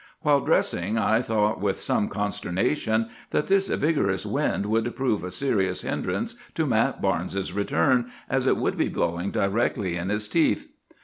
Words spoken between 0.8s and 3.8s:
I thought, with some consternation, that this